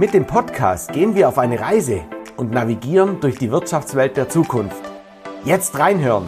[0.00, 2.00] Mit dem Podcast gehen wir auf eine Reise
[2.38, 4.80] und navigieren durch die Wirtschaftswelt der Zukunft.
[5.44, 6.24] Jetzt reinhören!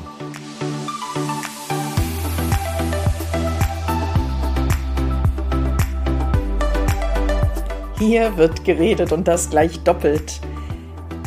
[7.98, 10.42] Hier wird geredet und das gleich doppelt.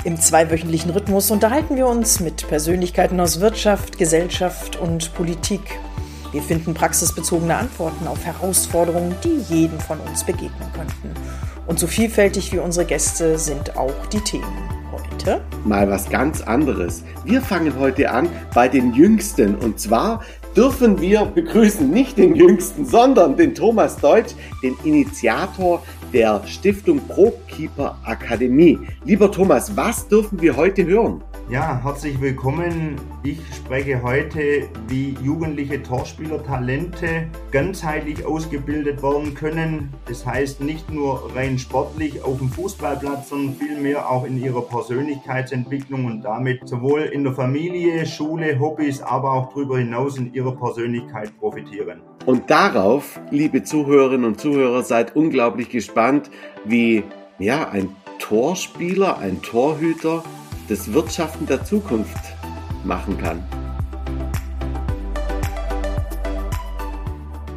[0.04, 5.80] Im zweiwöchentlichen Rhythmus unterhalten wir uns mit Persönlichkeiten aus Wirtschaft, Gesellschaft und Politik.
[6.36, 11.14] Wir finden praxisbezogene Antworten auf Herausforderungen, die jedem von uns begegnen könnten.
[11.66, 14.44] Und so vielfältig wie unsere Gäste sind auch die Themen.
[14.92, 17.06] Heute mal was ganz anderes.
[17.24, 20.26] Wir fangen heute an bei den Jüngsten und zwar
[20.58, 27.98] dürfen wir begrüßen nicht den Jüngsten, sondern den Thomas Deutsch, den Initiator der Stiftung ProKeeper
[28.04, 28.78] Akademie.
[29.06, 31.24] Lieber Thomas, was dürfen wir heute hören?
[31.48, 32.96] Ja, herzlich willkommen.
[33.22, 39.94] Ich spreche heute, wie jugendliche Torspielertalente ganzheitlich ausgebildet werden können.
[40.08, 46.06] Das heißt nicht nur rein sportlich auf dem Fußballplatz, sondern vielmehr auch in ihrer Persönlichkeitsentwicklung
[46.06, 51.38] und damit sowohl in der Familie, Schule, Hobbys, aber auch darüber hinaus in ihrer Persönlichkeit
[51.38, 52.02] profitieren.
[52.26, 56.32] Und darauf, liebe Zuhörerinnen und Zuhörer, seid unglaublich gespannt,
[56.66, 57.04] wie
[57.38, 60.24] ja, ein Torspieler, ein Torhüter
[60.68, 62.18] das Wirtschaften der Zukunft
[62.84, 63.44] machen kann.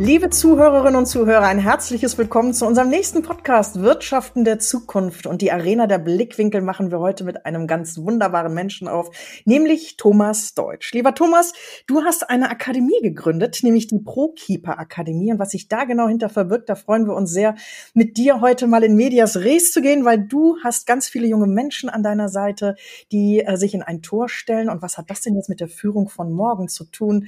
[0.00, 5.26] Liebe Zuhörerinnen und Zuhörer, ein herzliches Willkommen zu unserem nächsten Podcast Wirtschaften der Zukunft.
[5.26, 9.10] Und die Arena der Blickwinkel machen wir heute mit einem ganz wunderbaren Menschen auf,
[9.44, 10.92] nämlich Thomas Deutsch.
[10.92, 11.52] Lieber Thomas,
[11.88, 15.32] du hast eine Akademie gegründet, nämlich die ProKeeper Akademie.
[15.32, 17.56] Und was sich da genau hinter verbirgt, da freuen wir uns sehr,
[17.92, 21.48] mit dir heute mal in Medias Res zu gehen, weil du hast ganz viele junge
[21.48, 22.76] Menschen an deiner Seite,
[23.10, 24.68] die äh, sich in ein Tor stellen.
[24.68, 27.26] Und was hat das denn jetzt mit der Führung von morgen zu tun?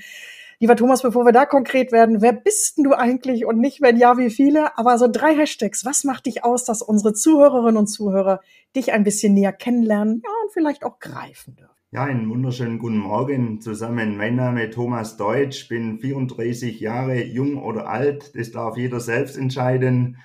[0.62, 3.96] Lieber Thomas, bevor wir da konkret werden, wer bist denn du eigentlich und nicht, wenn
[3.96, 4.76] ja, wie viele?
[4.76, 5.86] Aber so drei Hashtags.
[5.86, 8.40] Was macht dich aus, dass unsere Zuhörerinnen und Zuhörer
[8.76, 11.72] dich ein bisschen näher kennenlernen ja, und vielleicht auch greifen dürfen?
[11.92, 14.18] Ja, einen wunderschönen guten Morgen zusammen.
[14.18, 18.36] Mein Name ist Thomas Deutsch, bin 34 Jahre jung oder alt.
[18.36, 20.18] Das darf jeder selbst entscheiden.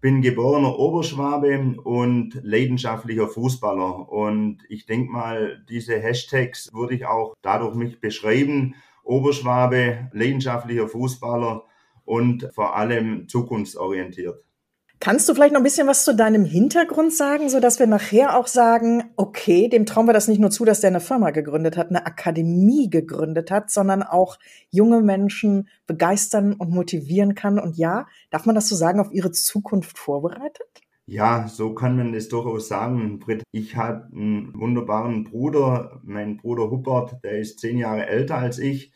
[0.00, 4.08] Bin geborener Oberschwabe und leidenschaftlicher Fußballer.
[4.08, 11.64] Und ich denke mal, diese Hashtags würde ich auch dadurch mich beschreiben Oberschwabe, leidenschaftlicher Fußballer
[12.04, 14.44] und vor allem zukunftsorientiert.
[15.02, 18.36] Kannst du vielleicht noch ein bisschen was zu deinem Hintergrund sagen, so dass wir nachher
[18.36, 21.78] auch sagen, okay, dem trauen wir das nicht nur zu, dass der eine Firma gegründet
[21.78, 28.06] hat, eine Akademie gegründet hat, sondern auch junge Menschen begeistern und motivieren kann und ja,
[28.28, 30.79] darf man das so sagen, auf ihre Zukunft vorbereitet?
[31.12, 33.42] Ja, so kann man es durchaus sagen, Britt.
[33.50, 38.92] Ich habe einen wunderbaren Bruder, mein Bruder Hubbard, der ist zehn Jahre älter als ich.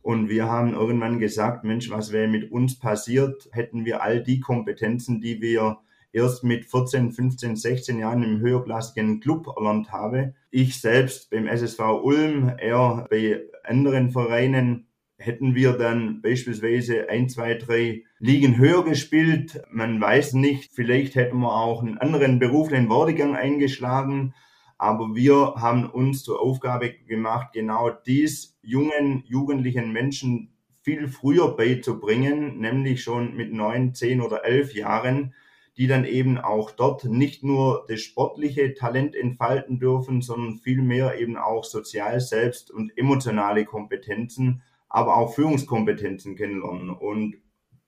[0.00, 4.40] Und wir haben irgendwann gesagt, Mensch, was wäre mit uns passiert, hätten wir all die
[4.40, 5.80] Kompetenzen, die wir
[6.10, 10.32] erst mit 14, 15, 16 Jahren im höherklassigen Club erlernt habe.
[10.50, 14.87] Ich selbst beim SSV Ulm, er bei anderen Vereinen
[15.18, 19.60] hätten wir dann beispielsweise ein, zwei, drei Ligen höher gespielt.
[19.70, 24.34] Man weiß nicht, vielleicht hätten wir auch einen anderen beruflichen Werdegang eingeschlagen.
[24.78, 30.52] Aber wir haben uns zur Aufgabe gemacht, genau dies jungen, jugendlichen Menschen
[30.82, 35.34] viel früher beizubringen, nämlich schon mit neun, zehn oder elf Jahren,
[35.76, 41.36] die dann eben auch dort nicht nur das sportliche Talent entfalten dürfen, sondern vielmehr eben
[41.36, 47.36] auch sozial selbst und emotionale Kompetenzen aber auch Führungskompetenzen kennenlernen und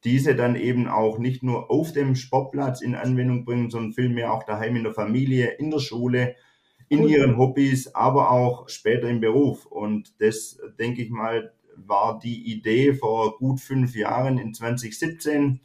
[0.04, 4.44] diese dann eben auch nicht nur auf dem Sportplatz in Anwendung bringen, sondern vielmehr auch
[4.44, 6.36] daheim in der Familie, in der Schule,
[6.88, 7.10] in cool.
[7.10, 9.66] ihren Hobbys, aber auch später im Beruf.
[9.66, 15.60] Und das, denke ich mal, war die Idee vor gut fünf Jahren in 2017,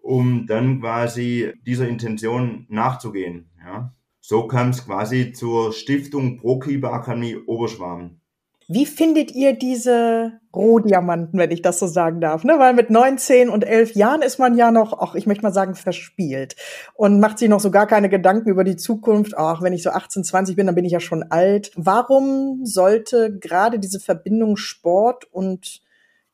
[0.00, 3.50] um dann quasi dieser Intention nachzugehen.
[3.64, 3.94] Ja.
[4.20, 8.20] So kam es quasi zur Stiftung ProKeeper Akademie Oberschwaben.
[8.66, 12.44] Wie findet ihr diese Rohdiamanten, wenn ich das so sagen darf?
[12.44, 12.58] Ne?
[12.58, 15.74] Weil mit 19 und 11 Jahren ist man ja noch, ach, ich möchte mal sagen,
[15.74, 16.56] verspielt
[16.94, 19.36] und macht sich noch so gar keine Gedanken über die Zukunft.
[19.36, 21.72] Ach, wenn ich so 18, 20 bin, dann bin ich ja schon alt.
[21.76, 25.82] Warum sollte gerade diese Verbindung Sport und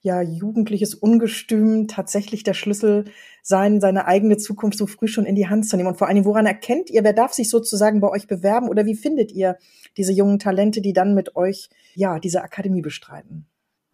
[0.03, 3.05] ja, jugendliches Ungestüm tatsächlich der Schlüssel
[3.43, 5.91] sein, seine eigene Zukunft so früh schon in die Hand zu nehmen?
[5.91, 8.94] Und vor Dingen, woran erkennt ihr, wer darf sich sozusagen bei euch bewerben oder wie
[8.94, 9.59] findet ihr
[9.97, 13.47] diese jungen Talente, die dann mit euch, ja, diese Akademie bestreiten?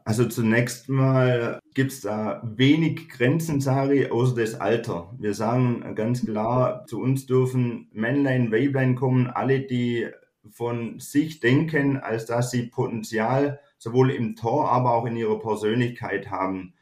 [0.05, 3.61] Also zunächst mal gibt es da wenig Grenzen,
[3.93, 5.13] ich, außer das Alter.
[5.19, 10.07] Wir sagen ganz klar, zu uns dürfen Männlein, Weiblein kommen, alle, die
[10.49, 16.31] von sich denken, als dass sie Potenzial sowohl im Tor, aber auch in ihrer Persönlichkeit
[16.31, 16.75] haben.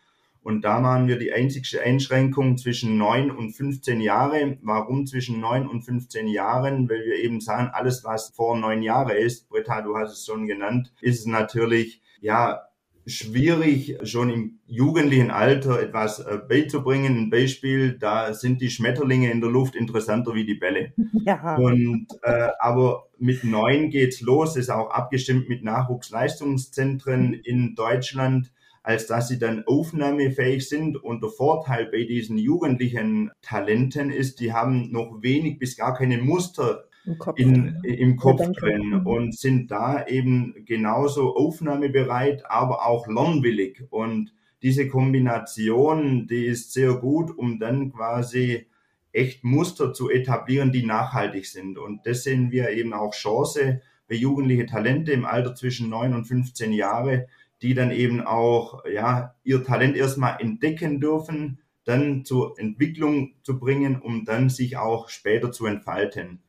[0.45, 4.59] Und da machen wir die einzigste Einschränkung zwischen 9 und 15 Jahre.
[4.61, 6.87] Warum zwischen 9 und 15 Jahren?
[6.87, 10.47] Weil wir eben sagen, alles, was vor 9 Jahre ist, Britta, du hast es schon
[10.47, 12.61] genannt, ist natürlich, ja,
[13.07, 17.17] schwierig, schon im jugendlichen Alter etwas äh, beizubringen.
[17.17, 20.93] Ein Beispiel, da sind die Schmetterlinge in der Luft interessanter wie die Bälle.
[21.25, 21.57] Ja.
[21.57, 28.53] Und äh, aber mit neun geht's los, ist auch abgestimmt mit Nachwuchsleistungszentren in Deutschland,
[28.85, 31.03] als dass sie dann aufnahmefähig sind.
[31.03, 36.19] Und der Vorteil bei diesen jugendlichen Talenten ist, die haben noch wenig bis gar keine
[36.19, 39.07] Muster im Kopf, in, im Kopf drin mhm.
[39.07, 43.83] und sind da eben genauso aufnahmebereit, aber auch lernwillig.
[43.89, 44.33] Und
[44.63, 48.67] diese Kombination, die ist sehr gut, um dann quasi
[49.13, 51.79] echt Muster zu etablieren, die nachhaltig sind.
[51.79, 56.27] Und das sehen wir eben auch Chance bei jugendliche Talente im Alter zwischen 9 und
[56.27, 57.29] 15 Jahre,
[57.65, 63.99] die dann eben auch ja, ihr Talent erstmal entdecken dürfen, dann zur Entwicklung zu bringen,
[63.99, 66.43] um dann sich auch später zu entfalten.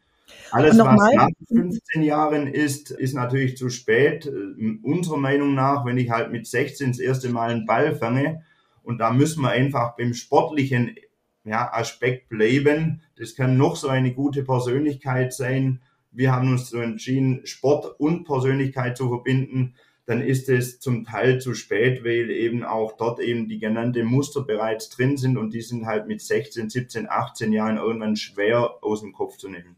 [0.51, 4.29] Alles, was nach 15 Jahren ist, ist natürlich zu spät.
[4.83, 8.43] Unserer Meinung nach, wenn ich halt mit 16 das erste Mal einen Ball fange,
[8.83, 10.95] und da müssen wir einfach beim sportlichen
[11.45, 13.01] ja, Aspekt bleiben.
[13.15, 15.81] Das kann noch so eine gute Persönlichkeit sein.
[16.11, 19.75] Wir haben uns so entschieden, Sport und Persönlichkeit zu verbinden.
[20.05, 24.43] Dann ist es zum Teil zu spät, weil eben auch dort eben die genannten Muster
[24.43, 29.01] bereits drin sind und die sind halt mit 16, 17, 18 Jahren irgendwann schwer aus
[29.01, 29.75] dem Kopf zu nehmen.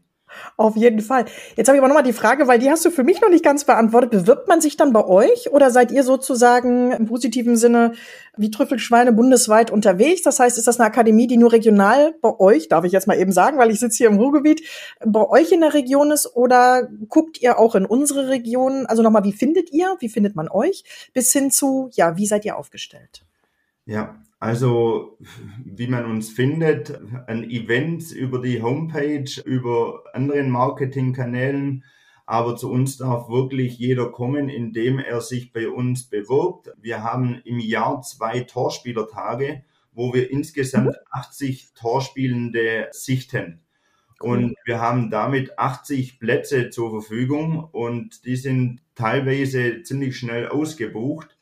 [0.56, 1.24] Auf jeden Fall.
[1.56, 3.44] Jetzt habe ich aber nochmal die Frage, weil die hast du für mich noch nicht
[3.44, 4.10] ganz beantwortet.
[4.10, 7.92] Bewirbt man sich dann bei euch oder seid ihr sozusagen im positiven Sinne
[8.36, 10.22] wie Trüffelschweine bundesweit unterwegs?
[10.22, 13.18] Das heißt, ist das eine Akademie, die nur regional bei euch, darf ich jetzt mal
[13.18, 14.62] eben sagen, weil ich sitze hier im Ruhrgebiet,
[15.04, 18.86] bei euch in der Region ist oder guckt ihr auch in unsere Region?
[18.86, 19.96] Also nochmal, wie findet ihr?
[20.00, 20.84] Wie findet man euch?
[21.12, 23.24] Bis hin zu, ja, wie seid ihr aufgestellt?
[23.86, 25.18] Ja, also,
[25.64, 31.84] wie man uns findet, an Events über die Homepage, über anderen Marketingkanälen.
[32.24, 36.70] Aber zu uns darf wirklich jeder kommen, indem er sich bei uns bewirbt.
[36.80, 41.78] Wir haben im Jahr zwei Torspielertage, wo wir insgesamt 80 mhm.
[41.80, 43.62] Torspielende sichten.
[44.20, 51.37] Und wir haben damit 80 Plätze zur Verfügung und die sind teilweise ziemlich schnell ausgebucht.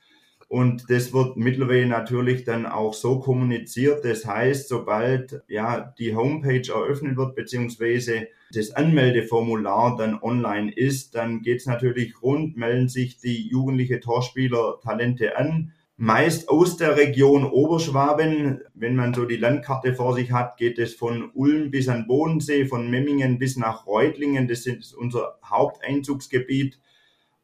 [0.48, 4.04] Und das wird mittlerweile natürlich dann auch so kommuniziert.
[4.04, 11.42] Das heißt, sobald ja die Homepage eröffnet wird, beziehungsweise das Anmeldeformular dann online ist, dann
[11.42, 15.72] geht's natürlich rund, melden sich die jugendliche Torspieler Talente an.
[15.96, 18.60] Meist aus der Region Oberschwaben.
[18.74, 22.66] Wenn man so die Landkarte vor sich hat, geht es von Ulm bis an Bodensee,
[22.66, 24.46] von Memmingen bis nach Reutlingen.
[24.46, 26.78] Das ist unser Haupteinzugsgebiet.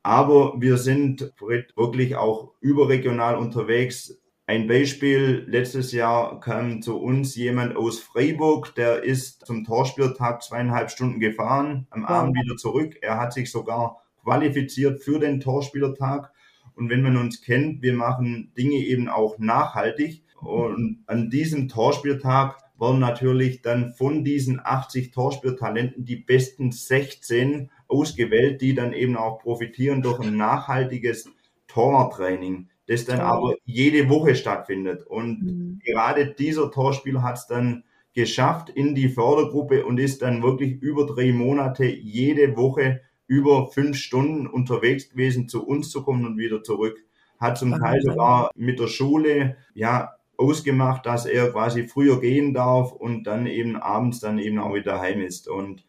[0.03, 4.19] Aber wir sind wirklich auch überregional unterwegs.
[4.47, 10.91] Ein Beispiel, letztes Jahr kam zu uns jemand aus Freiburg, der ist zum Torspieltag zweieinhalb
[10.91, 12.97] Stunden gefahren, am Abend wieder zurück.
[13.01, 16.33] Er hat sich sogar qualifiziert für den Torspielertag.
[16.75, 20.25] Und wenn man uns kennt, wir machen Dinge eben auch nachhaltig.
[20.41, 28.61] Und an diesem Torspieltag werden natürlich dann von diesen 80 Torspieltalenten die besten 16 ausgewählt,
[28.61, 31.31] die dann eben auch profitieren durch ein nachhaltiges
[31.69, 35.07] Torwarttraining, das dann aber jede Woche stattfindet.
[35.07, 35.81] Und mhm.
[35.85, 37.85] gerade dieser Torspieler hat es dann
[38.15, 43.97] geschafft in die Fördergruppe und ist dann wirklich über drei Monate jede Woche über fünf
[43.97, 46.99] Stunden unterwegs gewesen, zu uns zu kommen und wieder zurück.
[47.39, 52.93] Hat zum Teil sogar mit der Schule, ja, ausgemacht, dass er quasi früher gehen darf
[52.93, 55.49] und dann eben abends dann eben auch wieder heim ist.
[55.49, 55.85] Und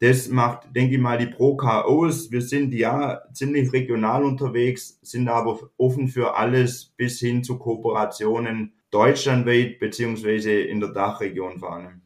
[0.00, 2.30] das macht, denke ich mal, die ProK aus.
[2.30, 8.72] Wir sind ja ziemlich regional unterwegs, sind aber offen für alles bis hin zu Kooperationen
[8.90, 12.00] deutschlandweit beziehungsweise in der Dachregion vor allem.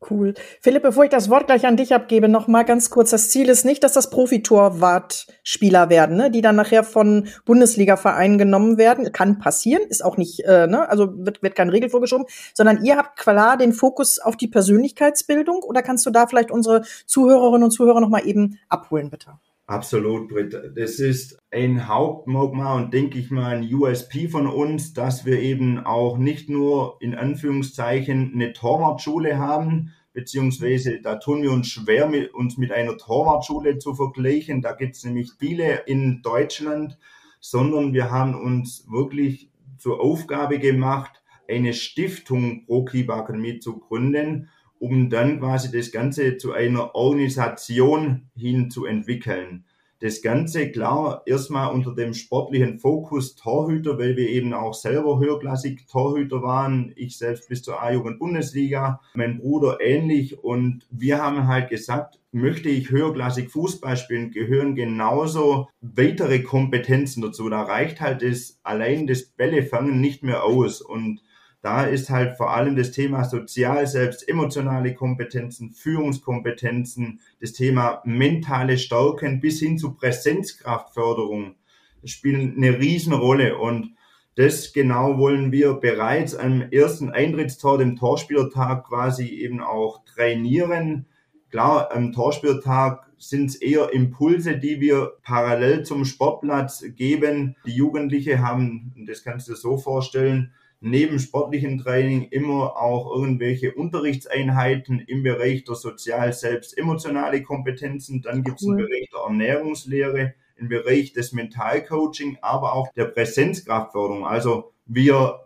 [0.00, 0.34] Cool.
[0.60, 3.10] Philipp, bevor ich das Wort gleich an dich abgebe, noch mal ganz kurz.
[3.10, 6.30] Das Ziel ist nicht, dass das Profitorwart-Spieler werden, ne?
[6.30, 9.12] die dann nachher von Bundesliga-Vereinen genommen werden.
[9.12, 10.88] Kann passieren, ist auch nicht, äh, ne?
[10.88, 15.64] also wird, wird kein Regel vorgeschoben, sondern ihr habt klar den Fokus auf die Persönlichkeitsbildung.
[15.64, 19.32] Oder kannst du da vielleicht unsere Zuhörerinnen und Zuhörer noch mal eben abholen, bitte?
[19.68, 20.56] Absolut, Britt.
[20.76, 25.78] Das ist ein Hauptmerkmal und denke ich mal ein USP von uns, dass wir eben
[25.84, 32.32] auch nicht nur in Anführungszeichen eine Torwartschule haben, beziehungsweise da tun wir uns schwer, mit,
[32.32, 34.62] uns mit einer Torwartschule zu vergleichen.
[34.62, 36.96] Da gibt es nämlich viele in Deutschland,
[37.38, 44.48] sondern wir haben uns wirklich zur Aufgabe gemacht, eine Stiftung Pro Keeper Akademie zu gründen
[44.80, 49.64] um dann quasi das Ganze zu einer Organisation hin zu entwickeln.
[50.00, 55.86] das Ganze klar erstmal unter dem sportlichen Fokus Torhüter, weil wir eben auch selber höherklassig
[55.90, 56.92] Torhüter waren.
[56.94, 60.38] Ich selbst bis zur A-Jugend-Bundesliga, mein Bruder ähnlich.
[60.42, 67.48] Und wir haben halt gesagt, möchte ich höherklassig Fußball spielen, gehören genauso weitere Kompetenzen dazu.
[67.48, 70.80] Da reicht halt das allein das Bällefangen nicht mehr aus.
[70.80, 71.22] Und
[71.60, 78.78] da ist halt vor allem das Thema sozial selbst, emotionale Kompetenzen, Führungskompetenzen, das Thema mentale
[78.78, 81.56] Stärken bis hin zu Präsenzkraftförderung
[82.04, 83.94] spielen eine Riesenrolle und
[84.36, 91.06] das genau wollen wir bereits am ersten Eintrittstor, dem Torspielertag quasi eben auch trainieren.
[91.50, 97.56] Klar, am Torspielertag sind es eher Impulse, die wir parallel zum Sportplatz geben.
[97.66, 103.74] Die Jugendliche haben, das kannst du dir so vorstellen, neben sportlichen Training immer auch irgendwelche
[103.74, 108.22] Unterrichtseinheiten im Bereich der sozial selbst emotionale Kompetenzen.
[108.22, 108.76] Dann gibt es cool.
[108.76, 114.26] einen Bereich der Ernährungslehre, im Bereich des Mentalcoaching, aber auch der Präsenzkraftförderung.
[114.26, 115.40] Also wir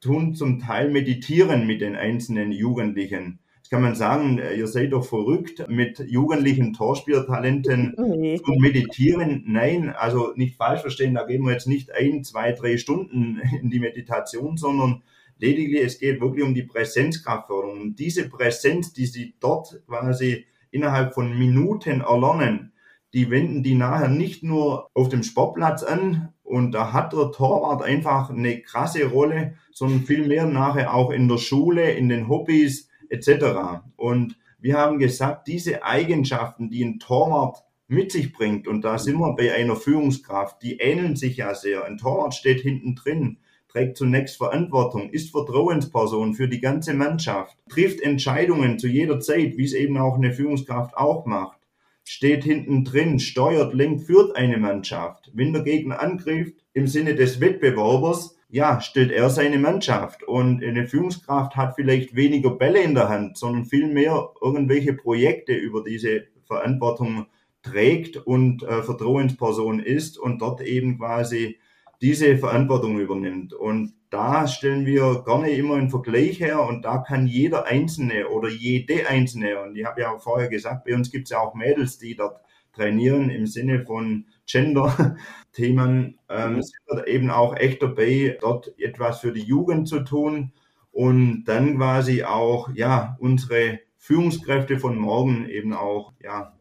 [0.00, 3.40] tun zum Teil meditieren mit den einzelnen Jugendlichen
[3.70, 8.40] kann man sagen, äh, ihr seid doch verrückt, mit jugendlichen Torspielertalenten nee.
[8.44, 9.44] zu meditieren.
[9.46, 13.70] Nein, also nicht falsch verstehen, da gehen wir jetzt nicht ein, zwei, drei Stunden in
[13.70, 15.02] die Meditation, sondern
[15.38, 17.80] lediglich es geht wirklich um die Präsenzkraftförderung.
[17.80, 22.72] Und diese Präsenz, die sie dort quasi innerhalb von Minuten erlernen,
[23.12, 27.82] die wenden die nachher nicht nur auf dem Sportplatz an und da hat der Torwart
[27.82, 33.84] einfach eine krasse Rolle, sondern vielmehr nachher auch in der Schule, in den Hobbys, etc.
[33.96, 39.18] Und wir haben gesagt, diese Eigenschaften, die ein Torwart mit sich bringt, und da sind
[39.18, 41.84] wir bei einer Führungskraft, die ähneln sich ja sehr.
[41.84, 48.00] Ein Torwart steht hinten drin, trägt zunächst Verantwortung, ist Vertrauensperson für die ganze Mannschaft, trifft
[48.00, 51.58] Entscheidungen zu jeder Zeit, wie es eben auch eine Führungskraft auch macht,
[52.04, 55.30] steht hinten drin, steuert, lenkt, führt eine Mannschaft.
[55.34, 60.22] Wenn der Gegner angreift, im Sinne des Wettbewerbers, ja, stellt er seine Mannschaft.
[60.22, 65.82] Und eine Führungskraft hat vielleicht weniger Bälle in der Hand, sondern vielmehr irgendwelche Projekte über
[65.82, 67.26] diese Verantwortung
[67.62, 71.58] trägt und äh, Vertrauensperson ist und dort eben quasi
[72.00, 73.54] diese Verantwortung übernimmt.
[73.54, 78.48] Und da stellen wir gerne immer einen Vergleich her und da kann jeder Einzelne oder
[78.48, 81.98] jede Einzelne, und ich habe ja vorher gesagt, bei uns gibt es ja auch Mädels,
[81.98, 82.40] die dort
[82.72, 86.62] trainieren im Sinne von Gender-Themen, ähm, mhm.
[86.62, 90.52] sind wir eben auch echt dabei, dort etwas für die Jugend zu tun
[90.92, 96.54] und dann quasi auch, ja, unsere Führungskräfte von morgen eben auch, ja,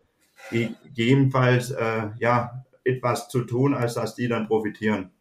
[0.49, 5.11] gegebenenfalls, äh, ja, etwas zu tun, als dass die dann profitieren.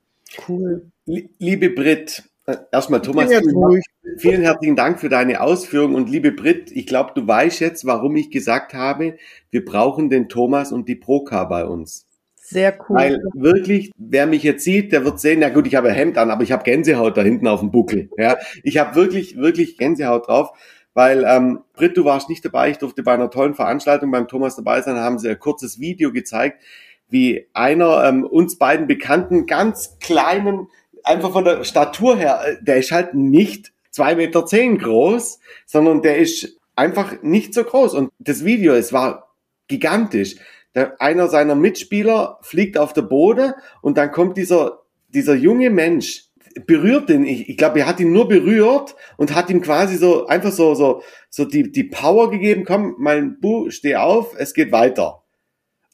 [0.48, 0.90] Cool.
[1.04, 3.82] Liebe Brit, äh, erstmal Thomas, vielen,
[4.18, 8.16] vielen herzlichen Dank für deine Ausführungen und liebe Brit, ich glaube, du weißt jetzt, warum
[8.16, 9.16] ich gesagt habe,
[9.50, 12.06] wir brauchen den Thomas und die Proka bei uns.
[12.52, 12.96] Sehr cool.
[12.96, 16.18] Weil wirklich, wer mich jetzt sieht, der wird sehen, na gut, ich habe ein Hemd
[16.18, 18.10] an, aber ich habe Gänsehaut da hinten auf dem Buckel.
[18.18, 20.50] Ja, ich habe wirklich, wirklich Gänsehaut drauf,
[20.94, 22.70] weil ähm, Britt, du warst nicht dabei.
[22.70, 24.96] Ich durfte bei einer tollen Veranstaltung beim Thomas dabei sein.
[24.96, 26.62] Haben sie ein kurzes Video gezeigt,
[27.08, 30.68] wie einer ähm, uns beiden bekannten ganz kleinen,
[31.04, 36.02] einfach von der Statur her, äh, der ist halt nicht zwei Meter zehn groß, sondern
[36.02, 37.94] der ist einfach nicht so groß.
[37.94, 39.34] Und das Video, es war
[39.68, 40.36] gigantisch
[40.74, 46.24] der, einer seiner Mitspieler fliegt auf der Boden und dann kommt dieser, dieser junge Mensch,
[46.66, 50.26] berührt den, ich, ich glaube, er hat ihn nur berührt und hat ihm quasi so
[50.26, 54.72] einfach so, so, so die, die Power gegeben, komm, mein Bu, steh auf, es geht
[54.72, 55.22] weiter.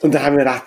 [0.00, 0.64] Und da haben wir gedacht,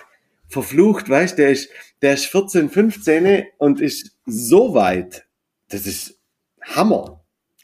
[0.48, 1.70] verflucht, weißt, der ist,
[2.02, 5.26] der ist 14, 15 und ist so weit.
[5.68, 6.20] Das ist
[6.60, 7.21] Hammer.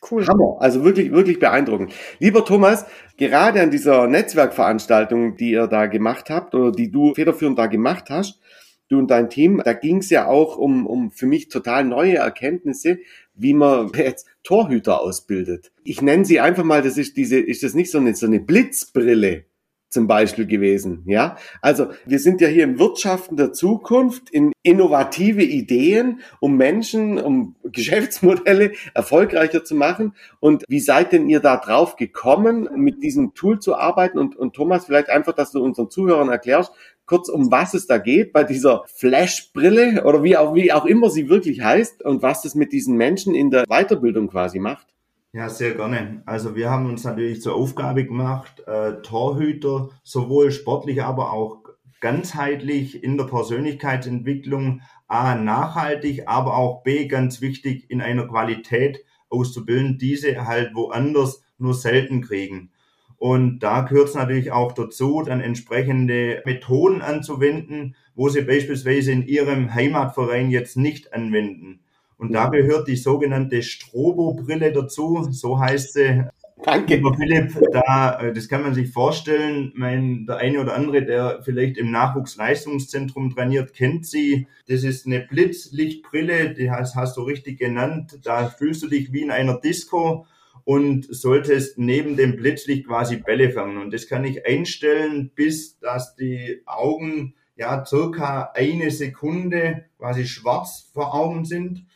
[0.09, 0.27] Cool.
[0.27, 0.57] Hammer.
[0.61, 1.93] Also wirklich, wirklich beeindruckend.
[2.19, 2.87] Lieber Thomas,
[3.17, 8.11] gerade an dieser Netzwerkveranstaltung, die ihr da gemacht habt oder die du federführend da gemacht
[8.11, 8.41] hast,
[8.89, 12.17] du und dein Team, da ging es ja auch um, um für mich total neue
[12.17, 12.99] Erkenntnisse,
[13.35, 15.73] wie man jetzt Torhüter ausbildet.
[15.85, 18.41] Ich nenne sie einfach mal, das ist diese, ist das nicht so eine, so eine
[18.41, 19.45] Blitzbrille,
[19.89, 21.03] zum Beispiel gewesen.
[21.07, 27.19] Ja, also wir sind ja hier im Wirtschaften der Zukunft, in innovative Ideen, um Menschen,
[27.19, 30.15] um Geschäftsmodelle erfolgreicher zu machen.
[30.41, 34.19] Und wie seid denn ihr da drauf gekommen, mit diesem Tool zu arbeiten?
[34.19, 36.73] Und, und Thomas, vielleicht einfach, dass du unseren Zuhörern erklärst,
[37.07, 41.09] kurz um was es da geht bei dieser Flashbrille oder wie auch, wie auch immer
[41.09, 44.87] sie wirklich heißt und was das mit diesen Menschen in der Weiterbildung quasi macht.
[45.33, 46.23] Ja, sehr gerne.
[46.27, 51.63] Also wir haben uns natürlich zur Aufgabe gemacht, äh, Torhüter sowohl sportlich, aber auch
[52.01, 59.99] ganzheitlich in der Persönlichkeitsentwicklung A nachhaltig, aber auch B ganz wichtig in einer Qualität auszubilden,
[59.99, 62.71] diese halt woanders nur selten kriegen.
[63.17, 69.27] Und da gehört es natürlich auch dazu, dann entsprechende Methoden anzuwenden, wo sie beispielsweise in
[69.27, 71.81] ihrem Heimatverein jetzt nicht anwenden.
[72.19, 76.25] Und da gehört die sogenannte Strobo-Brille dazu, so heißt sie.
[76.65, 76.97] Danke.
[76.97, 79.73] Lieber Philipp, da, äh, das kann man sich vorstellen.
[79.77, 84.49] Mein, der eine oder andere, der vielleicht im Nachwuchsleistungszentrum trainiert, kennt sie.
[84.67, 88.19] Das ist eine Blitzlichtbrille, die hast, hast du richtig genannt.
[88.25, 90.27] Da fühlst du dich wie in einer Disco
[90.65, 93.79] und solltest neben dem Blitzlicht quasi Bälle fangen.
[93.79, 100.91] Und das kann ich einstellen, bis dass die Augen ja circa eine Sekunde quasi schwarz
[100.93, 101.87] vor Augen sind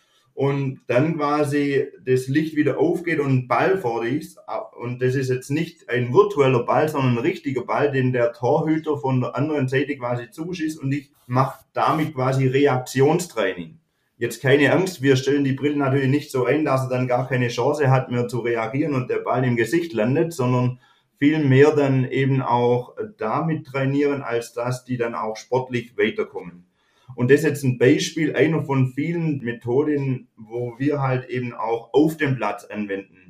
[0.43, 4.41] und dann quasi das Licht wieder aufgeht und ein Ball vor dir ist.
[4.77, 8.97] Und das ist jetzt nicht ein virtueller Ball, sondern ein richtiger Ball, den der Torhüter
[8.99, 13.79] von der anderen Seite quasi zuschießt und ich mache damit quasi Reaktionstraining.
[14.17, 17.29] Jetzt keine Angst, wir stellen die Brille natürlich nicht so ein, dass er dann gar
[17.29, 20.81] keine Chance hat mehr zu reagieren und der Ball im Gesicht landet, sondern
[21.21, 26.67] viel mehr dann eben auch damit trainieren, als dass die dann auch sportlich weiterkommen.
[27.15, 31.93] Und das ist jetzt ein Beispiel einer von vielen Methoden, wo wir halt eben auch
[31.93, 33.23] auf dem Platz anwenden.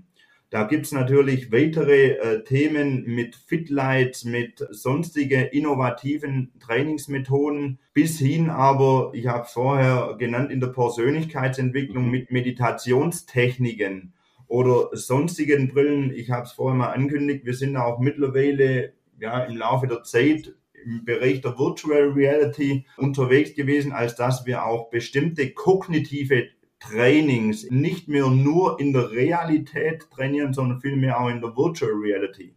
[0.50, 9.12] Da gibt's natürlich weitere äh, Themen mit Fitlights, mit sonstige innovativen Trainingsmethoden, bis hin aber,
[9.14, 14.12] ich habe vorher genannt, in der Persönlichkeitsentwicklung mit Meditationstechniken
[14.46, 16.12] oder sonstigen Brillen.
[16.12, 20.54] Ich habe es vorher mal angekündigt, wir sind auch mittlerweile ja, im Laufe der Zeit
[20.84, 26.48] im Bereich der Virtual Reality unterwegs gewesen, als dass wir auch bestimmte kognitive
[26.82, 32.54] Trainings nicht mehr nur in der Realität trainieren, sondern vielmehr auch in der Virtual Reality.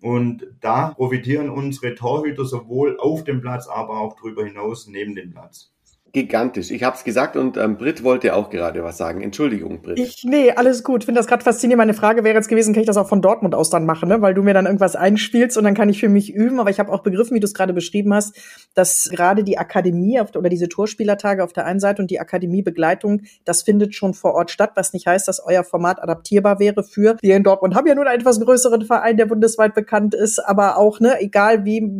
[0.00, 5.30] Und da profitieren unsere Torhüter sowohl auf dem Platz, aber auch darüber hinaus neben dem
[5.30, 5.70] Platz
[6.12, 6.70] gigantisch.
[6.70, 9.20] Ich habe es gesagt und ähm, Britt wollte auch gerade was sagen.
[9.20, 9.98] Entschuldigung, Britt.
[9.98, 11.02] Ich, nee, alles gut.
[11.02, 11.78] Ich finde das gerade faszinierend.
[11.78, 14.20] Meine Frage wäre jetzt gewesen, kann ich das auch von Dortmund aus dann machen, ne?
[14.20, 16.58] weil du mir dann irgendwas einspielst und dann kann ich für mich üben.
[16.60, 18.36] Aber ich habe auch begriffen, wie du es gerade beschrieben hast,
[18.74, 23.22] dass gerade die Akademie auf, oder diese Torspielertage auf der einen Seite und die Akademiebegleitung,
[23.44, 27.16] das findet schon vor Ort statt, was nicht heißt, dass euer Format adaptierbar wäre für,
[27.20, 30.76] wir in Dortmund haben ja nur einen etwas größeren Verein, der bundesweit bekannt ist, aber
[30.76, 31.90] auch, ne, egal wie,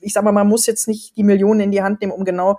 [0.00, 2.58] ich sag mal, man muss jetzt nicht die Millionen in die Hand nehmen, um genau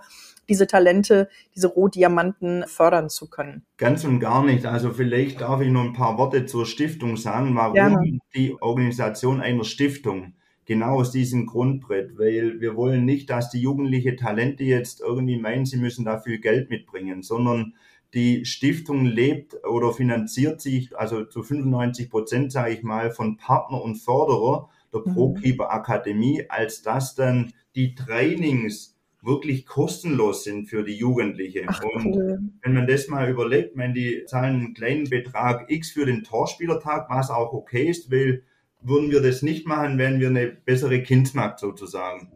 [0.49, 3.63] diese Talente, diese Rohdiamanten fördern zu können?
[3.77, 4.65] Ganz und gar nicht.
[4.65, 8.19] Also vielleicht darf ich noch ein paar Worte zur Stiftung sagen, warum Gerne.
[8.35, 10.33] die Organisation einer Stiftung
[10.65, 15.65] genau aus diesem Grundbrett, weil wir wollen nicht, dass die jugendliche Talente jetzt irgendwie meinen,
[15.65, 17.73] sie müssen dafür Geld mitbringen, sondern
[18.13, 23.81] die Stiftung lebt oder finanziert sich, also zu 95 Prozent, sage ich mal, von Partner
[23.81, 25.13] und Förderer der mhm.
[25.13, 28.92] ProKeeper Akademie, als dass dann die Trainings
[29.23, 31.63] wirklich kostenlos sind für die Jugendliche.
[31.67, 32.39] Ach, und cool.
[32.61, 37.09] wenn man das mal überlegt, wenn die zahlen einen kleinen Betrag X für den Torspielertag,
[37.09, 38.43] was auch okay ist, weil
[38.81, 42.33] würden wir das nicht machen, wären wir eine bessere Kindsmarkt sozusagen.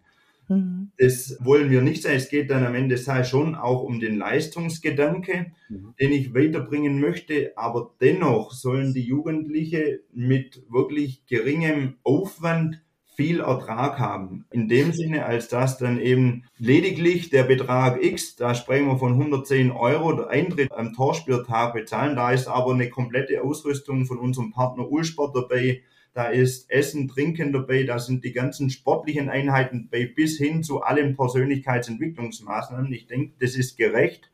[0.47, 0.91] Mhm.
[0.97, 2.15] Das wollen wir nicht sein.
[2.15, 5.93] Es geht dann am Ende sei schon auch um den Leistungsgedanke, mhm.
[5.99, 7.51] den ich weiterbringen möchte.
[7.57, 12.81] Aber dennoch sollen die Jugendliche mit wirklich geringem Aufwand
[13.17, 14.45] viel Ertrag haben.
[14.51, 19.13] In dem Sinne, als dass dann eben lediglich der Betrag X, da sprechen wir von
[19.13, 22.15] 110 Euro, der Eintritt am Torspieltag bezahlen.
[22.15, 25.81] Da ist aber eine komplette Ausrüstung von unserem Partner Ulsport dabei.
[26.13, 30.81] Da ist Essen, Trinken dabei, da sind die ganzen sportlichen Einheiten dabei, bis hin zu
[30.81, 32.93] allen Persönlichkeitsentwicklungsmaßnahmen.
[32.93, 34.29] Ich denke, das ist gerecht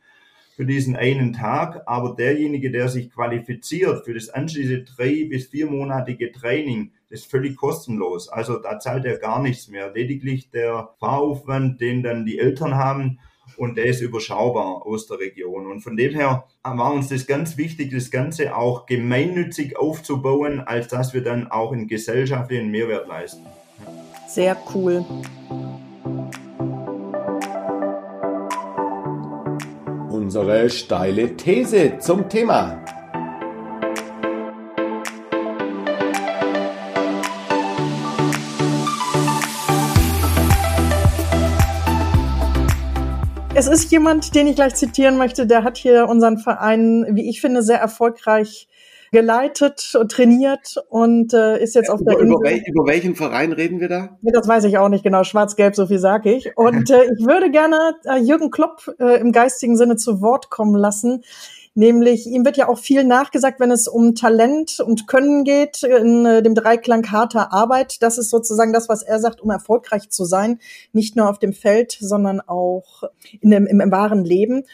[0.55, 6.31] für diesen einen Tag, aber derjenige, der sich qualifiziert für das anschließende drei- bis viermonatige
[6.31, 8.27] Training, ist völlig kostenlos.
[8.27, 9.91] Also da zahlt er gar nichts mehr.
[9.93, 13.19] Lediglich der Fahraufwand, den dann die Eltern haben,
[13.57, 15.67] und der ist überschaubar aus der Region.
[15.67, 20.87] Und von dem her war uns das ganz wichtig, das Ganze auch gemeinnützig aufzubauen, als
[20.87, 23.45] dass wir dann auch einen gesellschaftlichen Mehrwert leisten.
[24.27, 25.05] Sehr cool.
[30.09, 32.83] Unsere steile These zum Thema.
[43.55, 47.39] Es ist jemand, den ich gleich zitieren möchte, der hat hier unseren Verein, wie ich
[47.39, 48.67] finde, sehr erfolgreich
[49.11, 52.33] geleitet und trainiert und äh, ist jetzt ja, auf über, der Insel.
[52.33, 54.17] Über, wel, über, welchen Verein reden wir da?
[54.23, 55.23] Das weiß ich auch nicht genau.
[55.23, 56.57] Schwarz-Gelb, so viel sage ich.
[56.57, 60.75] Und äh, ich würde gerne äh, Jürgen Klopp äh, im geistigen Sinne zu Wort kommen
[60.75, 61.23] lassen.
[61.75, 66.25] Nämlich, ihm wird ja auch viel nachgesagt, wenn es um Talent und Können geht, in
[66.25, 68.03] äh, dem Dreiklang harter Arbeit.
[68.03, 70.59] Das ist sozusagen das, was er sagt, um erfolgreich zu sein.
[70.91, 73.03] Nicht nur auf dem Feld, sondern auch
[73.41, 74.65] in dem, im, im wahren Leben.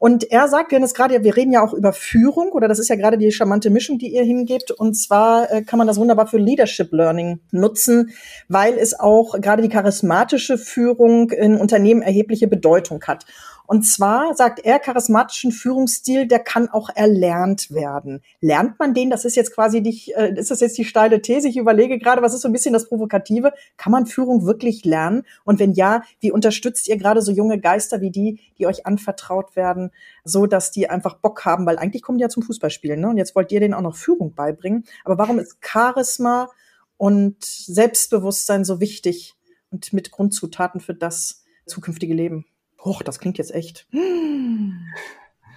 [0.00, 2.88] Und er sagt, denn es gerade, wir reden ja auch über Führung, oder das ist
[2.88, 4.70] ja gerade die charmante Mischung, die ihr hingebt.
[4.70, 8.10] Und zwar äh, kann man das wunderbar für Leadership Learning nutzen,
[8.48, 13.26] weil es auch gerade die charismatische Führung in Unternehmen erhebliche Bedeutung hat.
[13.70, 18.22] Und zwar sagt er, charismatischen Führungsstil, der kann auch erlernt werden.
[18.40, 19.10] Lernt man den?
[19.10, 21.48] Das ist jetzt quasi nicht, äh, ist das jetzt die steile These?
[21.48, 23.52] Ich überlege gerade, was ist so ein bisschen das Provokative?
[23.76, 25.24] Kann man Führung wirklich lernen?
[25.44, 29.54] Und wenn ja, wie unterstützt ihr gerade so junge Geister wie die, die euch anvertraut
[29.54, 29.90] werden,
[30.24, 31.66] so dass die einfach Bock haben?
[31.66, 33.10] Weil eigentlich kommen die ja zum Fußballspielen, ne?
[33.10, 34.84] Und jetzt wollt ihr denen auch noch Führung beibringen.
[35.04, 36.48] Aber warum ist Charisma
[36.96, 39.36] und Selbstbewusstsein so wichtig
[39.70, 42.46] und mit Grundzutaten für das zukünftige Leben?
[42.88, 43.86] Hoch, das klingt jetzt echt.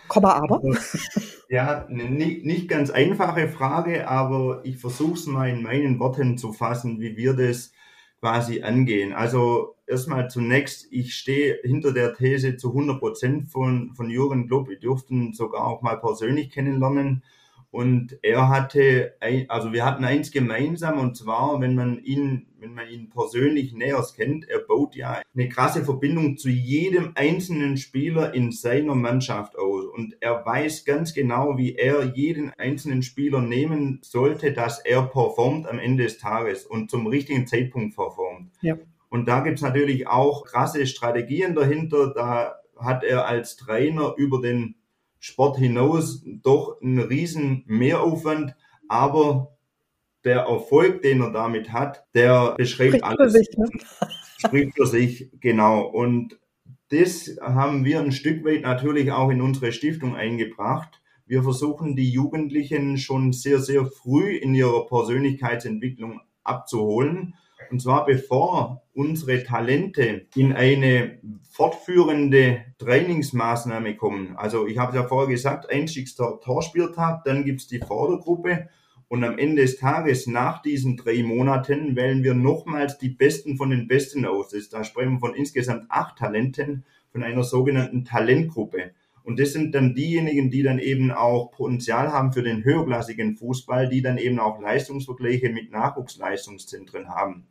[0.07, 0.61] Komma aber.
[1.49, 6.53] Ja, nicht, nicht ganz einfache Frage, aber ich versuche es mal in meinen Worten zu
[6.53, 7.73] fassen, wie wir das
[8.21, 9.13] quasi angehen.
[9.13, 14.69] Also erstmal zunächst, ich stehe hinter der These zu 100 Prozent von, von Jürgen Klopp.
[14.69, 17.23] Wir durften sogar auch mal persönlich kennenlernen.
[17.71, 19.15] Und er hatte,
[19.47, 24.05] also wir hatten eins gemeinsam und zwar, wenn man ihn, wenn man ihn persönlich näher
[24.13, 29.85] kennt, er baut ja eine krasse Verbindung zu jedem einzelnen Spieler in seiner Mannschaft aus.
[29.85, 35.65] Und er weiß ganz genau, wie er jeden einzelnen Spieler nehmen sollte, dass er performt
[35.65, 38.51] am Ende des Tages und zum richtigen Zeitpunkt performt.
[38.59, 38.77] Ja.
[39.09, 42.13] Und da gibt's natürlich auch krasse Strategien dahinter.
[42.13, 44.75] Da hat er als Trainer über den
[45.21, 48.55] Sport hinaus doch ein riesen Mehraufwand,
[48.87, 49.55] aber
[50.23, 53.33] der Erfolg, den er damit hat, der beschreibt Spricht alles.
[53.33, 53.69] Für sich, ne?
[54.37, 55.83] Spricht für sich, genau.
[55.83, 56.39] Und
[56.89, 61.01] das haben wir ein Stück weit natürlich auch in unsere Stiftung eingebracht.
[61.27, 67.35] Wir versuchen die Jugendlichen schon sehr, sehr früh in ihrer Persönlichkeitsentwicklung abzuholen
[67.71, 74.35] und zwar bevor unsere Talente in eine fortführende Trainingsmaßnahme kommen.
[74.35, 78.69] Also ich habe ja vorher gesagt, einstiegster Torspieltag, dann gibt's die Vordergruppe
[79.11, 83.69] und am Ende des Tages, nach diesen drei Monaten, wählen wir nochmals die Besten von
[83.69, 84.55] den Besten aus.
[84.69, 88.91] Da sprechen wir von insgesamt acht Talenten von einer sogenannten Talentgruppe.
[89.23, 93.89] Und das sind dann diejenigen, die dann eben auch Potenzial haben für den höherklassigen Fußball,
[93.89, 97.47] die dann eben auch Leistungsvergleiche mit Nachwuchsleistungszentren haben.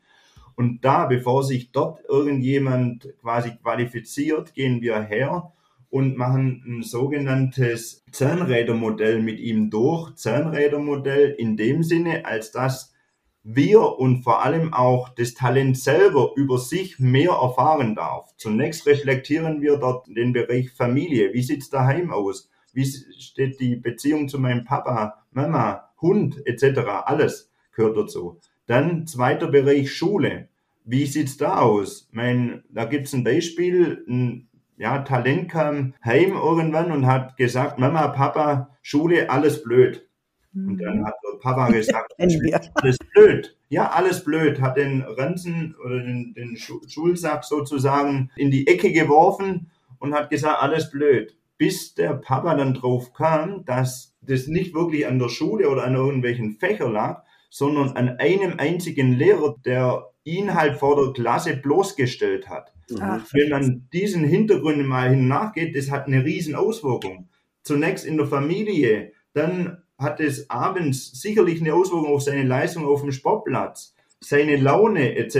[0.57, 5.53] Und da, bevor sich dort irgendjemand quasi qualifiziert, gehen wir her
[5.91, 10.15] und machen ein sogenanntes Zahnrädermodell mit ihm durch.
[10.15, 12.95] Zahnrädermodell in dem Sinne, als dass
[13.43, 18.31] wir und vor allem auch das Talent selber über sich mehr erfahren darf.
[18.37, 21.33] Zunächst reflektieren wir dort den Bereich Familie.
[21.33, 22.51] Wie sieht's daheim aus?
[22.73, 26.81] Wie steht die Beziehung zu meinem Papa, Mama, Hund etc.
[27.05, 28.39] Alles gehört dazu.
[28.71, 30.47] Dann zweiter Bereich Schule.
[30.85, 32.09] Wie sieht's da aus?
[32.13, 34.05] Mein, da gibt's ein Beispiel.
[34.09, 40.07] Ein ja, Talent kam heim irgendwann und hat gesagt, Mama, Papa, Schule, alles blöd.
[40.55, 41.05] Und dann mhm.
[41.05, 43.57] hat der Papa gesagt, alles blöd.
[43.71, 44.61] Ja, alles blöd.
[44.61, 50.63] Hat den Ranzen oder den, den Schulsack sozusagen in die Ecke geworfen und hat gesagt,
[50.63, 51.37] alles blöd.
[51.59, 55.97] Bis der Papa dann drauf kam, dass das nicht wirklich an der Schule oder an
[55.97, 62.49] irgendwelchen Fächern lag, sondern an einem einzigen Lehrer, der ihn halt vor der Klasse bloßgestellt
[62.49, 62.73] hat.
[63.01, 67.29] Ach, Wenn man diesen Hintergründen mal hin nachgeht, das hat eine riesen Auswirkung.
[67.63, 73.03] Zunächst in der Familie, dann hat es abends sicherlich eine Auswirkung auf seine Leistung auf
[73.03, 75.37] dem Sportplatz, seine Laune etc.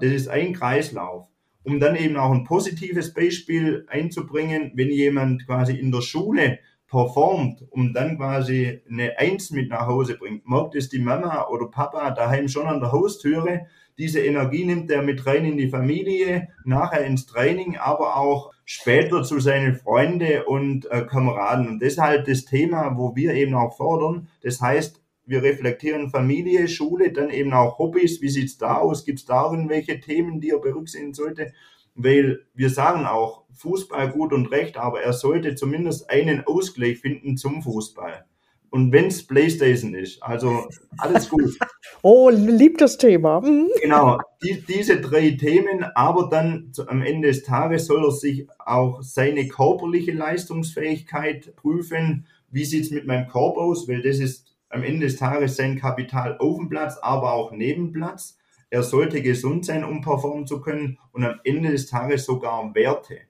[0.00, 1.26] Das ist ein Kreislauf.
[1.64, 7.64] Um dann eben auch ein positives Beispiel einzubringen, wenn jemand quasi in der Schule performt,
[7.70, 12.10] um dann quasi eine Eins mit nach Hause bringt, merkt es die Mama oder Papa
[12.10, 13.66] daheim schon an der Haustüre.
[13.98, 19.22] Diese Energie nimmt er mit rein in die Familie, nachher ins Training, aber auch später
[19.22, 21.68] zu seinen Freunden und äh, Kameraden.
[21.68, 24.28] Und deshalb das Thema, wo wir eben auch fordern.
[24.42, 28.22] Das heißt, wir reflektieren Familie, Schule, dann eben auch Hobbys.
[28.22, 29.04] Wie sieht's da aus?
[29.04, 31.52] Gibt es da irgendwelche Themen, die er berücksichtigen sollte?
[31.98, 37.36] Weil wir sagen auch, Fußball gut und recht, aber er sollte zumindest einen Ausgleich finden
[37.36, 38.24] zum Fußball.
[38.70, 41.58] Und wenn es Playstation ist, also alles gut.
[42.02, 43.40] oh, liebt das Thema.
[43.40, 43.68] Mhm.
[43.82, 49.02] Genau, die, diese drei Themen, aber dann am Ende des Tages soll er sich auch
[49.02, 52.26] seine körperliche Leistungsfähigkeit prüfen.
[52.50, 53.88] Wie sieht's mit meinem Körper aus?
[53.88, 57.92] Weil das ist am Ende des Tages sein Kapital auf dem Platz, aber auch neben
[57.92, 58.37] Platz.
[58.70, 63.20] Er sollte gesund sein, um performen zu können und am Ende des Tages sogar Werte.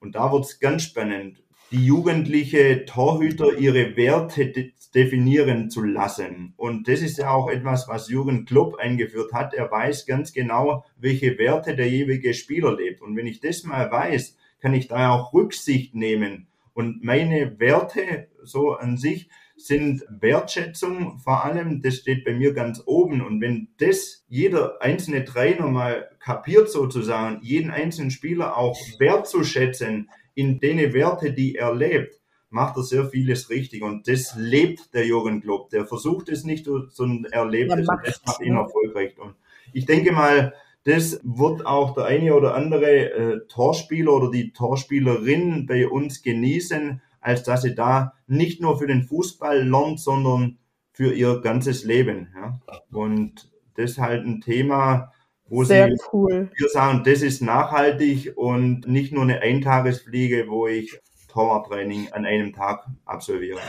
[0.00, 6.52] Und da wird es ganz spannend, die jugendliche Torhüter ihre Werte de definieren zu lassen.
[6.58, 9.54] Und das ist ja auch etwas, was Jürgen Klopp eingeführt hat.
[9.54, 13.00] Er weiß ganz genau, welche Werte der jeweilige Spieler lebt.
[13.00, 18.28] Und wenn ich das mal weiß, kann ich da auch Rücksicht nehmen Und meine Werte
[18.42, 19.30] so an sich
[19.66, 23.20] sind Wertschätzung vor allem, das steht bei mir ganz oben.
[23.20, 30.60] Und wenn das jeder einzelne Trainer mal kapiert sozusagen, jeden einzelnen Spieler auch wertzuschätzen in
[30.60, 32.20] den Werte, die er lebt,
[32.50, 33.82] macht er sehr vieles richtig.
[33.82, 35.70] Und das lebt der Jürgen Klopp.
[35.70, 37.88] Der versucht es nicht, sondern er lebt es.
[37.88, 39.18] Und das macht ihn erfolgreich.
[39.18, 39.34] Und
[39.72, 45.66] ich denke mal, das wird auch der eine oder andere äh, Torspieler oder die Torspielerin
[45.66, 50.58] bei uns genießen, als dass sie da nicht nur für den Fußball lernt, sondern
[50.92, 52.28] für ihr ganzes Leben.
[52.34, 52.60] Ja.
[52.92, 55.12] Und das ist halt ein Thema,
[55.46, 56.50] wo Sehr sie cool.
[56.54, 62.52] wir sagen, das ist nachhaltig und nicht nur eine Eintagesfliege, wo ich Torwarttraining an einem
[62.52, 63.60] Tag absolviere.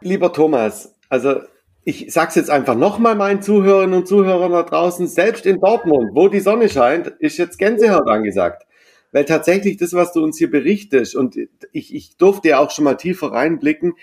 [0.00, 1.40] Lieber Thomas, also
[1.84, 6.28] ich sag's jetzt einfach nochmal meinen Zuhörerinnen und Zuhörern da draußen, selbst in Dortmund, wo
[6.28, 8.64] die Sonne scheint, ist jetzt Gänsehaut angesagt.
[9.12, 11.36] Weil tatsächlich das, was du uns hier berichtest, und
[11.72, 13.94] ich, ich durfte ja auch schon mal tiefer reinblicken,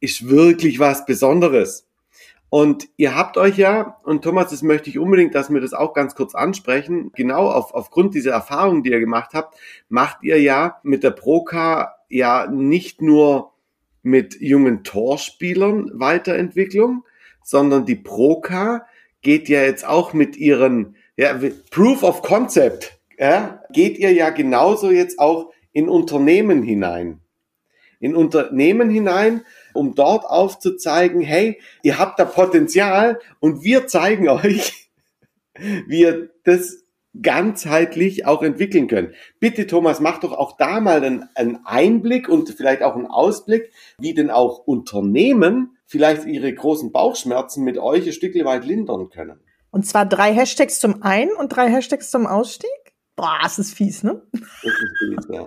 [0.00, 1.86] ist wirklich was Besonderes.
[2.48, 5.94] Und ihr habt euch ja, und Thomas, das möchte ich unbedingt, dass wir das auch
[5.94, 9.56] ganz kurz ansprechen, genau auf, aufgrund dieser Erfahrung, die ihr gemacht habt,
[9.88, 13.52] macht ihr ja mit der Proka ja nicht nur
[14.02, 17.04] mit jungen Torspielern Weiterentwicklung,
[17.42, 18.86] sondern die Proka
[19.22, 21.38] geht ja jetzt auch mit ihren ja,
[21.70, 27.20] Proof of Concept, ja, geht ihr ja genauso jetzt auch in Unternehmen hinein.
[28.00, 29.42] In Unternehmen hinein,
[29.74, 34.90] um dort aufzuzeigen, hey, ihr habt da Potenzial und wir zeigen euch,
[35.86, 36.82] wie ihr das
[37.20, 39.14] ganzheitlich auch entwickeln könnt.
[39.38, 43.70] Bitte, Thomas, mach doch auch da mal einen, einen Einblick und vielleicht auch einen Ausblick,
[43.98, 49.40] wie denn auch Unternehmen vielleicht ihre großen Bauchschmerzen mit euch ein Stückchen weit lindern können.
[49.70, 52.70] Und zwar drei Hashtags zum Ein- und drei Hashtags zum Ausstieg?
[53.22, 54.20] Boah, das ist fies, ne?
[54.32, 55.46] Das ist fies, ja.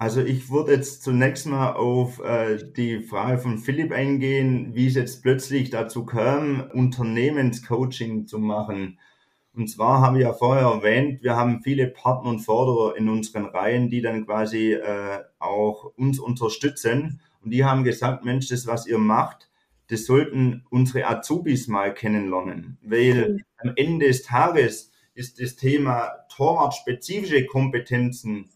[0.00, 4.96] Also ich würde jetzt zunächst mal auf äh, die Frage von Philipp eingehen, wie es
[4.96, 8.98] jetzt plötzlich dazu kam, Unternehmenscoaching zu machen.
[9.54, 13.46] Und zwar haben wir ja vorher erwähnt, wir haben viele Partner und Förderer in unseren
[13.46, 17.20] Reihen, die dann quasi äh, auch uns unterstützen.
[17.44, 19.50] Und die haben gesagt, Mensch, das, was ihr macht,
[19.86, 22.76] das sollten unsere Azubis mal kennenlernen.
[22.82, 28.50] Weil am Ende des Tages ist das Thema torwartspezifische Kompetenzen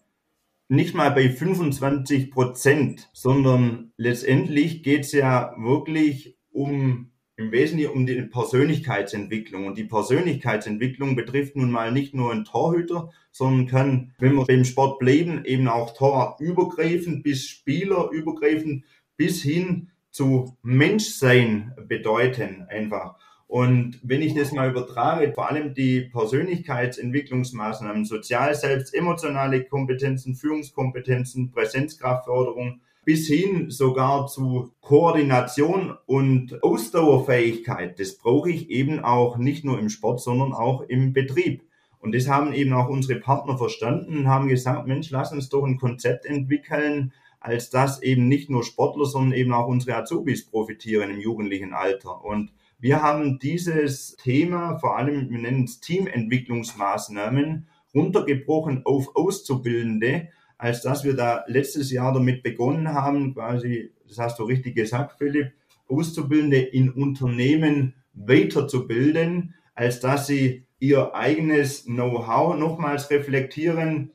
[0.68, 8.06] nicht mal bei 25 Prozent, sondern letztendlich geht es ja wirklich um im Wesentlichen um
[8.06, 9.66] die Persönlichkeitsentwicklung.
[9.66, 14.64] Und die Persönlichkeitsentwicklung betrifft nun mal nicht nur einen Torhüter, sondern kann, wenn wir beim
[14.64, 18.84] Sport bleiben, eben auch Torwart übergreifend bis Spieler übergreifend
[19.18, 23.18] bis hin zu Menschsein bedeuten einfach.
[23.48, 31.52] Und wenn ich das mal übertrage, vor allem die Persönlichkeitsentwicklungsmaßnahmen, sozial selbst, emotionale Kompetenzen, Führungskompetenzen,
[31.52, 38.00] Präsenzkraftförderung, bis hin sogar zu Koordination und Ausdauerfähigkeit.
[38.00, 41.62] Das brauche ich eben auch nicht nur im Sport, sondern auch im Betrieb.
[42.00, 45.64] Und das haben eben auch unsere Partner verstanden und haben gesagt, Mensch, lass uns doch
[45.64, 51.10] ein Konzept entwickeln, als dass eben nicht nur Sportler, sondern eben auch unsere Azubis profitieren
[51.10, 52.24] im jugendlichen Alter.
[52.24, 60.82] Und wir haben dieses Thema, vor allem, wir nennen es Teamentwicklungsmaßnahmen, runtergebrochen auf Auszubildende, als
[60.82, 65.52] dass wir da letztes Jahr damit begonnen haben, quasi, das hast du richtig gesagt, Philipp,
[65.88, 74.12] Auszubildende in Unternehmen weiterzubilden, als dass sie ihr eigenes Know-how nochmals reflektieren,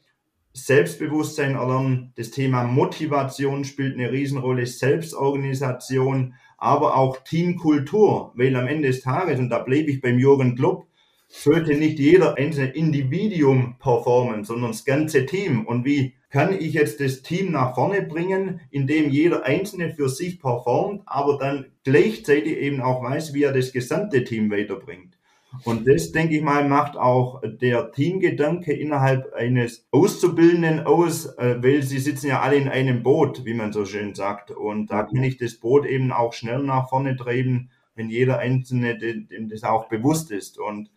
[0.53, 2.11] Selbstbewusstsein erlernen.
[2.15, 9.39] Das Thema Motivation spielt eine Riesenrolle, Selbstorganisation, aber auch Teamkultur, weil am Ende des Tages,
[9.39, 10.85] und da bleibe ich beim Jürgen Klopp,
[11.27, 15.65] sollte nicht jeder einzelne Individuum performen, sondern das ganze Team.
[15.65, 20.39] Und wie kann ich jetzt das Team nach vorne bringen, indem jeder Einzelne für sich
[20.39, 25.17] performt, aber dann gleichzeitig eben auch weiß, wie er das gesamte Team weiterbringt.
[25.63, 31.83] Und das, denke ich mal, macht auch der Teamgedanke innerhalb eines Auszubildenden aus, äh, weil
[31.83, 34.51] sie sitzen ja alle in einem Boot, wie man so schön sagt.
[34.51, 38.97] Und da kann ich das Boot eben auch schnell nach vorne treiben, wenn jeder Einzelne
[38.97, 40.57] dem das auch bewusst ist.
[40.57, 40.89] Und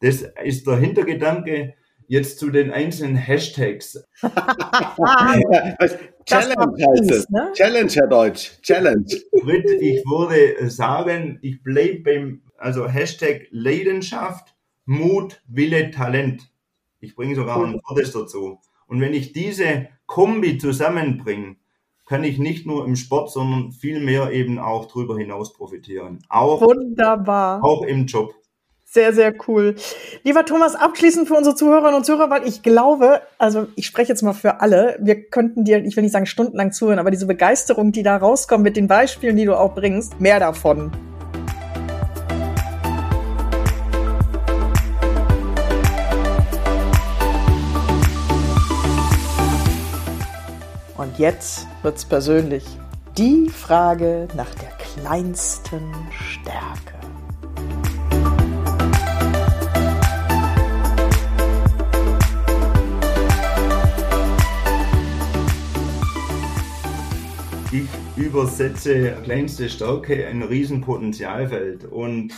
[0.00, 1.74] das ist der Hintergedanke.
[2.08, 4.04] Jetzt zu den einzelnen Hashtags.
[6.24, 7.30] Challenge heißt es.
[7.30, 7.52] Ne?
[7.54, 8.60] Challenge, Herr Deutsch.
[8.62, 9.06] Challenge.
[9.30, 16.50] Britt, ich würde sagen, ich bleibe beim, also Hashtag Leidenschaft, Mut, Wille, Talent.
[17.00, 18.60] Ich bringe sogar ein viertes dazu.
[18.86, 21.56] Und wenn ich diese Kombi zusammenbringe,
[22.06, 26.18] kann ich nicht nur im Sport, sondern viel mehr eben auch darüber hinaus profitieren.
[26.28, 27.62] Auch, Wunderbar.
[27.62, 28.34] Auch im Job.
[28.84, 29.76] Sehr, sehr cool.
[30.24, 34.22] Lieber Thomas, abschließend für unsere Zuhörerinnen und Zuhörer, weil ich glaube, also ich spreche jetzt
[34.22, 37.92] mal für alle, wir könnten dir, ich will nicht sagen stundenlang zuhören, aber diese Begeisterung,
[37.92, 40.90] die da rauskommt mit den Beispielen, die du auch bringst, mehr davon.
[51.20, 52.64] Jetzt wird's persönlich.
[53.18, 56.94] Die Frage nach der kleinsten Stärke.
[67.70, 71.84] Ich übersetze kleinste Stärke ein Riesenpotenzialfeld.
[71.84, 72.32] Und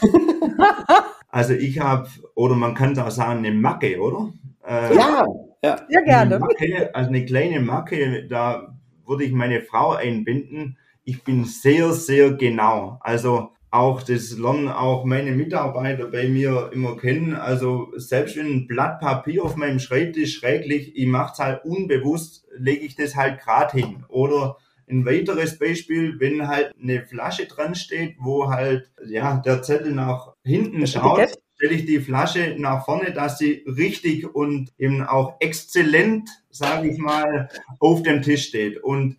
[1.28, 4.32] also ich habe, oder man kann da sagen, eine Macke, oder?
[4.66, 5.24] Äh, ja,
[5.62, 6.36] ja, sehr gerne.
[6.36, 10.76] Eine Macke, also eine kleine Macke, da würde ich meine Frau einbinden.
[11.04, 12.98] Ich bin sehr, sehr genau.
[13.00, 17.34] Also auch das lernen auch meine Mitarbeiter bei mir immer kennen.
[17.34, 21.64] Also selbst wenn ein Blatt Papier auf meinem Schreibtisch schräg liegt, ich mache es halt
[21.64, 24.04] unbewusst, lege ich das halt gerade hin.
[24.08, 24.58] Oder
[24.92, 30.34] ein weiteres Beispiel, wenn halt eine Flasche dran steht, wo halt ja der Zettel nach
[30.44, 36.28] hinten schaut, stelle ich die Flasche nach vorne, dass sie richtig und eben auch exzellent,
[36.50, 38.82] sage ich mal, auf dem Tisch steht.
[38.82, 39.16] Und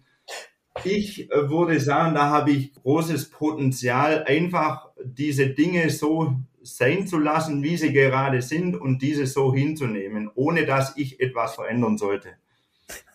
[0.83, 7.17] ich äh, würde sagen, da habe ich großes Potenzial, einfach diese Dinge so sein zu
[7.17, 12.29] lassen, wie sie gerade sind und diese so hinzunehmen, ohne dass ich etwas verändern sollte.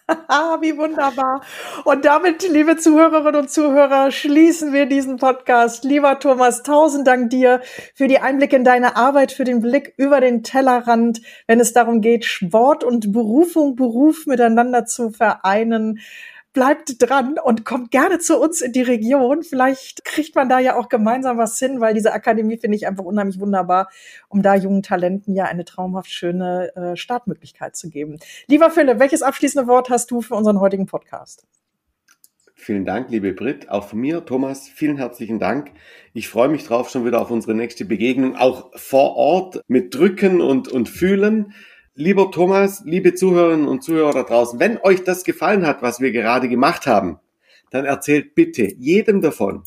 [0.61, 1.43] Wie wunderbar.
[1.85, 5.85] Und damit, liebe Zuhörerinnen und Zuhörer, schließen wir diesen Podcast.
[5.85, 7.61] Lieber Thomas, tausend Dank dir
[7.95, 12.01] für die Einblicke in deine Arbeit, für den Blick über den Tellerrand, wenn es darum
[12.01, 16.01] geht, Sport und Berufung, Beruf miteinander zu vereinen
[16.59, 19.45] bleibt dran und kommt gerne zu uns in die Region.
[19.45, 23.05] Vielleicht kriegt man da ja auch gemeinsam was hin, weil diese Akademie finde ich einfach
[23.05, 23.89] unheimlich wunderbar,
[24.29, 28.19] um da jungen Talenten ja eine traumhaft schöne äh, Startmöglichkeit zu geben.
[28.49, 31.47] Lieber Philipp, welches abschließende Wort hast du für unseren heutigen Podcast?
[32.57, 33.69] Vielen Dank, liebe Brit.
[33.69, 35.71] Auch von mir, Thomas, vielen herzlichen Dank.
[36.13, 40.41] Ich freue mich drauf schon wieder auf unsere nächste Begegnung, auch vor Ort mit Drücken
[40.41, 41.55] und, und Fühlen.
[42.01, 46.13] Lieber Thomas, liebe Zuhörerinnen und Zuhörer da draußen, wenn euch das gefallen hat, was wir
[46.13, 47.19] gerade gemacht haben,
[47.73, 49.65] dann erzählt bitte jedem davon.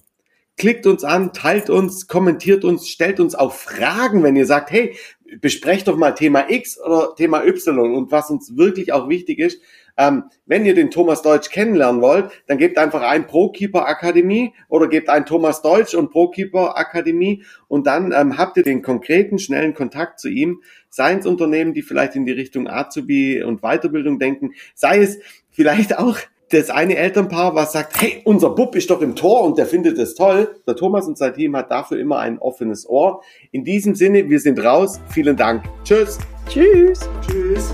[0.56, 4.96] Klickt uns an, teilt uns, kommentiert uns, stellt uns auch Fragen, wenn ihr sagt, hey,
[5.42, 9.62] besprecht doch mal Thema X oder Thema Y und was uns wirklich auch wichtig ist,
[9.98, 14.88] ähm, wenn ihr den Thomas Deutsch kennenlernen wollt, dann gebt einfach ein ProKeeper Akademie oder
[14.88, 19.74] gebt ein Thomas Deutsch und ProKeeper Akademie und dann ähm, habt ihr den konkreten, schnellen
[19.74, 20.62] Kontakt zu ihm.
[20.90, 25.98] Seien es Unternehmen, die vielleicht in die Richtung Azubi und Weiterbildung denken, sei es vielleicht
[25.98, 26.18] auch
[26.52, 29.98] das eine Elternpaar, was sagt, hey, unser Bub ist doch im Tor und der findet
[29.98, 30.56] es toll.
[30.68, 33.24] Der Thomas und sein Team hat dafür immer ein offenes Ohr.
[33.52, 35.00] In diesem Sinne, wir sind raus.
[35.10, 35.64] Vielen Dank.
[35.84, 36.20] Tschüss.
[36.50, 37.10] Tschüss.
[37.26, 37.74] Tschüss.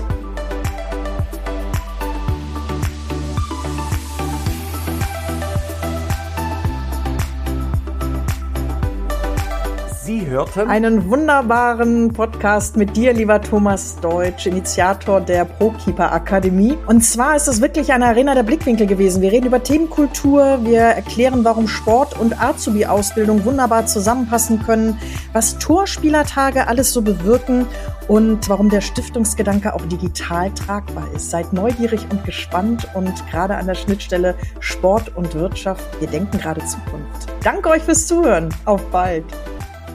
[10.18, 16.76] Sie hörten einen wunderbaren Podcast mit dir, lieber Thomas Deutsch, Initiator der ProKeeper Akademie.
[16.88, 19.22] Und zwar ist es wirklich eine Arena der Blickwinkel gewesen.
[19.22, 24.98] Wir reden über Themenkultur, wir erklären, warum Sport und Azubi-Ausbildung wunderbar zusammenpassen können,
[25.32, 27.66] was Torspielertage alles so bewirken
[28.08, 31.30] und warum der Stiftungsgedanke auch digital tragbar ist.
[31.30, 36.60] Seid neugierig und gespannt und gerade an der Schnittstelle Sport und Wirtschaft, wir denken gerade
[36.64, 37.28] Zukunft.
[37.44, 38.48] Danke euch fürs Zuhören.
[38.64, 39.24] Auf bald.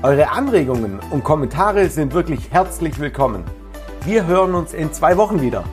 [0.03, 3.45] Eure Anregungen und Kommentare sind wirklich herzlich willkommen.
[4.03, 5.63] Wir hören uns in zwei Wochen wieder.